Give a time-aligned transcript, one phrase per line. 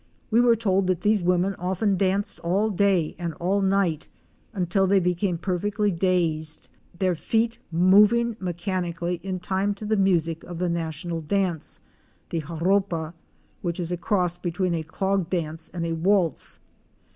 [0.31, 4.07] We were told that these women often danced all day and all night,
[4.51, 10.57] until they became perfectly dazed, their feet moving mechanically in time to the music of
[10.57, 11.81] the national dance—
[12.31, 13.13] the joropa,
[13.61, 16.57] which is a cross between a clog dance and a waltz.